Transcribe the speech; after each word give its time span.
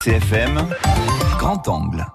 CFM, 0.00 0.68
Grand 1.38 1.66
Angle. 1.66 2.06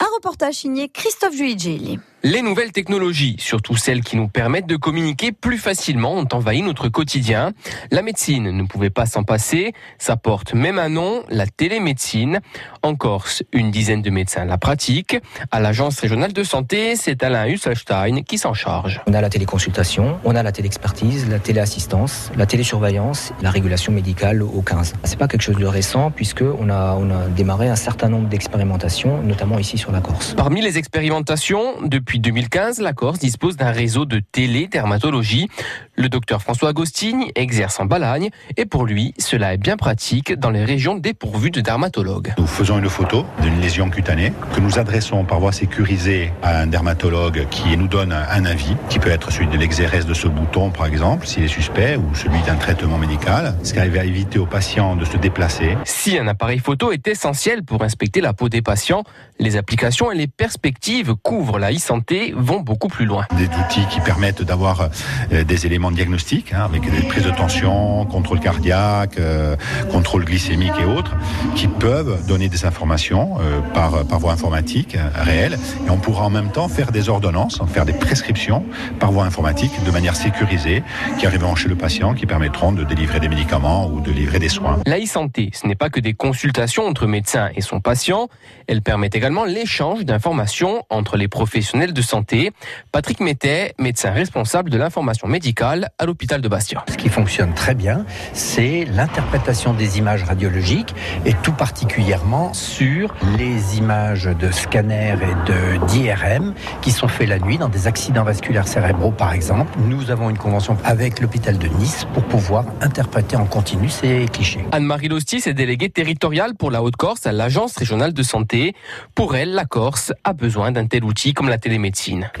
Un 0.00 0.06
reportage 0.16 0.56
signé 0.56 0.90
Christophe 0.90 1.34
Juillet. 1.34 1.98
Les 2.28 2.42
nouvelles 2.42 2.72
technologies, 2.72 3.36
surtout 3.38 3.76
celles 3.76 4.00
qui 4.00 4.16
nous 4.16 4.26
permettent 4.26 4.66
de 4.66 4.74
communiquer 4.74 5.30
plus 5.30 5.58
facilement, 5.58 6.14
ont 6.14 6.26
envahi 6.32 6.60
notre 6.60 6.88
quotidien. 6.88 7.52
La 7.92 8.02
médecine 8.02 8.50
ne 8.50 8.64
pouvait 8.64 8.90
pas 8.90 9.06
s'en 9.06 9.22
passer. 9.22 9.74
Ça 9.98 10.16
porte 10.16 10.52
même 10.52 10.80
un 10.80 10.88
nom, 10.88 11.22
la 11.28 11.46
télémédecine. 11.46 12.40
En 12.82 12.96
Corse, 12.96 13.44
une 13.52 13.70
dizaine 13.70 14.02
de 14.02 14.10
médecins 14.10 14.44
la 14.44 14.58
pratiquent. 14.58 15.18
À 15.52 15.60
l'agence 15.60 16.00
régionale 16.00 16.32
de 16.32 16.42
santé, 16.42 16.96
c'est 16.96 17.22
Alain 17.22 17.46
Husselstein 17.46 18.24
qui 18.24 18.38
s'en 18.38 18.54
charge. 18.54 19.00
On 19.06 19.14
a 19.14 19.20
la 19.20 19.30
téléconsultation, 19.30 20.18
on 20.24 20.34
a 20.34 20.42
la 20.42 20.50
téléexpertise, 20.50 21.28
la 21.30 21.38
téléassistance, 21.38 22.32
la 22.36 22.46
télésurveillance, 22.46 23.34
la 23.40 23.52
régulation 23.52 23.92
médicale 23.92 24.42
au 24.42 24.62
15. 24.62 24.94
C'est 25.04 25.16
pas 25.16 25.28
quelque 25.28 25.42
chose 25.42 25.58
de 25.58 25.66
récent 25.66 26.10
puisque 26.10 26.42
on 26.42 26.70
a, 26.70 26.96
on 26.98 27.08
a 27.08 27.28
démarré 27.28 27.68
un 27.68 27.76
certain 27.76 28.08
nombre 28.08 28.28
d'expérimentations, 28.28 29.22
notamment 29.22 29.60
ici 29.60 29.78
sur 29.78 29.92
la 29.92 30.00
Corse. 30.00 30.34
Parmi 30.34 30.60
les 30.60 30.76
expérimentations, 30.76 31.80
depuis 31.84 32.15
2015, 32.18 32.80
la 32.80 32.92
Corse 32.92 33.18
dispose 33.18 33.56
d'un 33.56 33.70
réseau 33.70 34.04
de 34.04 34.20
télédermatologie. 34.20 35.48
Le 35.96 36.08
docteur 36.08 36.42
François 36.42 36.70
Agostini 36.70 37.32
exerce 37.34 37.80
en 37.80 37.86
Balagne 37.86 38.30
et 38.56 38.66
pour 38.66 38.84
lui, 38.84 39.14
cela 39.18 39.54
est 39.54 39.58
bien 39.58 39.76
pratique 39.76 40.34
dans 40.34 40.50
les 40.50 40.64
régions 40.64 40.96
dépourvues 40.96 41.50
de 41.50 41.60
dermatologues. 41.60 42.34
Nous 42.38 42.46
faisons 42.46 42.78
une 42.78 42.88
photo 42.88 43.24
d'une 43.42 43.60
lésion 43.60 43.88
cutanée 43.90 44.32
que 44.54 44.60
nous 44.60 44.78
adressons 44.78 45.24
par 45.24 45.40
voie 45.40 45.52
sécurisée 45.52 46.32
à 46.42 46.60
un 46.60 46.66
dermatologue 46.66 47.46
qui 47.50 47.76
nous 47.76 47.88
donne 47.88 48.12
un 48.12 48.44
avis, 48.44 48.76
qui 48.88 48.98
peut 48.98 49.10
être 49.10 49.30
celui 49.30 49.48
de 49.48 49.56
l'exérèse 49.56 50.06
de 50.06 50.14
ce 50.14 50.28
bouton 50.28 50.70
par 50.70 50.86
exemple, 50.86 51.26
s'il 51.26 51.44
est 51.44 51.48
suspect, 51.48 51.96
ou 51.96 52.14
celui 52.14 52.40
d'un 52.42 52.56
traitement 52.56 52.98
médical, 52.98 53.56
ce 53.62 53.72
qui 53.72 53.78
arrive 53.78 53.96
à 53.96 54.04
éviter 54.04 54.38
aux 54.38 54.46
patients 54.46 54.96
de 54.96 55.04
se 55.04 55.16
déplacer. 55.16 55.76
Si 55.84 56.18
un 56.18 56.26
appareil 56.28 56.58
photo 56.58 56.92
est 56.92 57.06
essentiel 57.08 57.64
pour 57.64 57.82
inspecter 57.82 58.20
la 58.20 58.32
peau 58.32 58.48
des 58.48 58.62
patients, 58.62 59.04
les 59.38 59.56
applications 59.56 60.12
et 60.12 60.16
les 60.16 60.26
perspectives 60.26 61.14
couvrent 61.22 61.58
la 61.58 61.72
e-santé 61.96 62.34
vont 62.36 62.60
beaucoup 62.60 62.88
plus 62.88 63.06
loin. 63.06 63.26
Des 63.36 63.46
outils 63.46 63.86
qui 63.90 64.00
permettent 64.00 64.42
d'avoir 64.42 64.88
euh, 65.32 65.44
des 65.44 65.66
éléments 65.66 65.90
de 65.90 65.96
diagnostic, 65.96 66.52
hein, 66.52 66.62
avec 66.64 66.82
des 66.90 67.02
prises 67.02 67.24
de 67.24 67.30
tension, 67.30 68.04
contrôle 68.06 68.40
cardiaque, 68.40 69.18
euh, 69.18 69.56
contrôle 69.90 70.24
glycémique 70.24 70.72
et 70.80 70.84
autres, 70.84 71.16
qui 71.54 71.68
peuvent 71.68 72.26
donner 72.26 72.48
des 72.48 72.64
informations 72.64 73.38
euh, 73.40 73.60
par, 73.72 74.04
par 74.06 74.18
voie 74.18 74.32
informatique 74.32 74.96
euh, 74.96 75.08
réelle. 75.14 75.58
Et 75.86 75.90
on 75.90 75.98
pourra 75.98 76.26
en 76.26 76.30
même 76.30 76.50
temps 76.50 76.68
faire 76.68 76.92
des 76.92 77.08
ordonnances, 77.08 77.60
faire 77.68 77.84
des 77.84 77.92
prescriptions 77.92 78.64
par 79.00 79.12
voie 79.12 79.24
informatique 79.24 79.72
de 79.84 79.90
manière 79.90 80.16
sécurisée, 80.16 80.82
qui 81.18 81.26
arriveront 81.26 81.54
chez 81.54 81.68
le 81.68 81.76
patient, 81.76 82.14
qui 82.14 82.26
permettront 82.26 82.72
de 82.72 82.84
délivrer 82.84 83.20
des 83.20 83.28
médicaments 83.28 83.88
ou 83.88 84.00
de 84.00 84.10
livrer 84.10 84.38
des 84.38 84.48
soins. 84.48 84.78
La 84.86 84.98
e-santé, 84.98 85.50
ce 85.52 85.66
n'est 85.66 85.74
pas 85.74 85.90
que 85.90 86.00
des 86.00 86.14
consultations 86.14 86.86
entre 86.86 87.06
médecin 87.06 87.50
et 87.54 87.60
son 87.60 87.80
patient, 87.80 88.28
elle 88.66 88.82
permet 88.82 89.10
également 89.12 89.44
l'échange 89.44 90.04
d'informations 90.04 90.84
entre 90.90 91.16
les 91.16 91.28
professionnels 91.28 91.85
de 91.92 92.02
santé. 92.02 92.52
Patrick 92.92 93.20
Mettet, 93.20 93.74
médecin 93.78 94.10
responsable 94.10 94.70
de 94.70 94.78
l'information 94.78 95.28
médicale 95.28 95.90
à 95.98 96.06
l'hôpital 96.06 96.40
de 96.40 96.48
Bastia. 96.48 96.84
Ce 96.88 96.96
qui 96.96 97.08
fonctionne 97.08 97.54
très 97.54 97.74
bien, 97.74 98.04
c'est 98.32 98.84
l'interprétation 98.84 99.74
des 99.74 99.98
images 99.98 100.24
radiologiques 100.24 100.94
et 101.24 101.34
tout 101.42 101.52
particulièrement 101.52 102.52
sur 102.54 103.14
les 103.38 103.78
images 103.78 104.24
de 104.24 104.50
scanner 104.50 105.14
et 105.14 105.50
de 105.50 105.86
d'IRM 105.86 106.54
qui 106.82 106.90
sont 106.90 107.08
faits 107.08 107.28
la 107.28 107.38
nuit 107.38 107.58
dans 107.58 107.68
des 107.68 107.86
accidents 107.86 108.24
vasculaires 108.24 108.68
cérébraux 108.68 109.12
par 109.12 109.32
exemple. 109.32 109.72
Nous 109.86 110.10
avons 110.10 110.30
une 110.30 110.38
convention 110.38 110.76
avec 110.84 111.20
l'hôpital 111.20 111.58
de 111.58 111.68
Nice 111.68 112.06
pour 112.14 112.24
pouvoir 112.24 112.64
interpréter 112.80 113.36
en 113.36 113.46
continu 113.46 113.88
ces 113.88 114.26
clichés. 114.26 114.64
Anne-Marie 114.72 115.08
Lostis 115.08 115.42
est 115.46 115.54
déléguée 115.54 115.90
territoriale 115.90 116.54
pour 116.54 116.70
la 116.70 116.82
Haute-Corse 116.82 117.26
à 117.26 117.32
l'agence 117.32 117.76
régionale 117.76 118.12
de 118.12 118.22
santé. 118.22 118.74
Pour 119.14 119.36
elle, 119.36 119.52
la 119.52 119.64
Corse 119.64 120.12
a 120.24 120.32
besoin 120.32 120.72
d'un 120.72 120.86
tel 120.86 121.04
outil 121.04 121.34
comme 121.34 121.48
la 121.48 121.58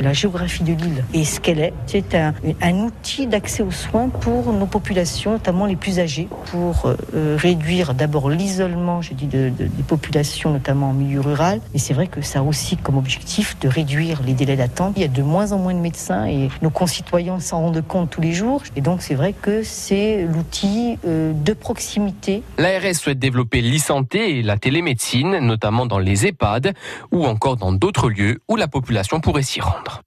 La 0.00 0.12
géographie 0.12 0.62
de 0.62 0.72
l'île 0.72 1.04
est 1.14 1.24
ce 1.24 1.40
qu'elle 1.40 1.60
est. 1.60 1.72
C'est 1.86 2.14
un, 2.14 2.34
un 2.62 2.74
outil 2.74 3.26
d'accès 3.26 3.62
aux 3.62 3.70
soins 3.70 4.08
pour 4.08 4.52
nos 4.52 4.66
populations, 4.66 5.32
notamment 5.32 5.66
les 5.66 5.76
plus 5.76 5.98
âgées, 6.00 6.28
pour 6.50 6.86
euh, 6.86 7.36
réduire 7.38 7.94
d'abord 7.94 8.30
l'isolement, 8.30 9.02
je 9.02 9.14
dis, 9.14 9.26
de, 9.26 9.50
de, 9.50 9.66
des 9.66 9.82
populations, 9.82 10.50
notamment 10.50 10.90
en 10.90 10.92
milieu 10.92 11.20
rural. 11.20 11.60
Et 11.74 11.78
c'est 11.78 11.94
vrai 11.94 12.06
que 12.06 12.22
ça 12.22 12.40
a 12.40 12.42
aussi 12.42 12.76
comme 12.76 12.96
objectif 12.96 13.58
de 13.60 13.68
réduire 13.68 14.22
les 14.22 14.32
délais 14.32 14.56
d'attente. 14.56 14.94
Il 14.96 15.02
y 15.02 15.04
a 15.04 15.08
de 15.08 15.22
moins 15.22 15.52
en 15.52 15.58
moins 15.58 15.74
de 15.74 15.80
médecins 15.80 16.26
et 16.26 16.48
nos 16.62 16.70
concitoyens 16.70 17.40
s'en 17.40 17.60
rendent 17.60 17.86
compte 17.86 18.10
tous 18.10 18.20
les 18.20 18.32
jours. 18.32 18.62
Et 18.76 18.80
donc 18.80 19.02
c'est 19.02 19.14
vrai 19.14 19.32
que 19.32 19.62
c'est 19.62 20.22
l'outil 20.24 20.98
euh, 21.06 21.32
de 21.32 21.52
proximité. 21.52 22.42
L'ARS 22.58 22.94
souhaite 22.94 23.18
développer 23.18 23.60
l'e-santé 23.60 24.38
et 24.38 24.42
la 24.42 24.56
télémédecine, 24.56 25.38
notamment 25.38 25.86
dans 25.86 25.98
les 25.98 26.26
EHPAD 26.26 26.74
ou 27.12 27.26
encore 27.26 27.56
dans 27.56 27.72
d'autres 27.72 28.08
lieux 28.08 28.40
où 28.48 28.56
la 28.56 28.68
population 28.68 29.20
pourrait 29.26 29.42
s'y 29.42 29.60
rendre. 29.60 30.02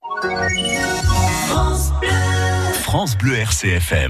France 2.84 3.18
Bleu 3.18 3.35
RCFM. 3.35 4.07